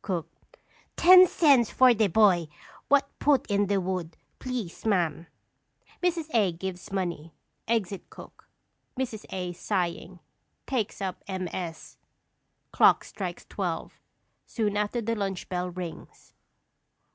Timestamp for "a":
6.34-6.52, 9.28-9.52